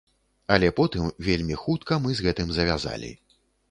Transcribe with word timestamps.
Але 0.55 0.71
потым, 0.79 1.05
вельмі 1.29 1.61
хутка, 1.67 2.01
мы 2.07 2.19
з 2.19 2.31
гэтым 2.31 2.47
завязалі. 2.61 3.17